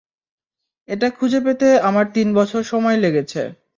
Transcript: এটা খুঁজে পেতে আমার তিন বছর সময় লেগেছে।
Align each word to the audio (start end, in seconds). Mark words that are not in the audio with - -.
এটা 0.89 1.07
খুঁজে 1.09 1.39
পেতে 1.45 1.67
আমার 1.81 2.05
তিন 2.13 2.27
বছর 2.35 2.61
সময় 2.63 2.97
লেগেছে। 2.97 3.41